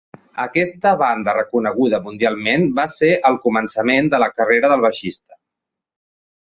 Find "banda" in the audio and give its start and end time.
1.01-1.35